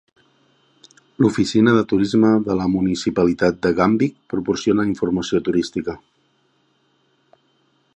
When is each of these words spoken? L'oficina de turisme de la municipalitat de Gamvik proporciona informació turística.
L'oficina 1.23 1.73
de 1.75 1.83
turisme 1.91 2.31
de 2.49 2.57
la 2.61 2.67
municipalitat 2.77 3.61
de 3.67 3.73
Gamvik 3.81 4.19
proporciona 4.35 4.89
informació 4.93 5.45
turística. 5.51 5.99